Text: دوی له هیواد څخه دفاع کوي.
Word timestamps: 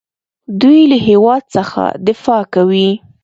دوی 0.61 0.79
له 0.91 0.97
هیواد 1.07 1.43
څخه 1.55 1.83
دفاع 2.07 2.41
کوي. 2.53 2.89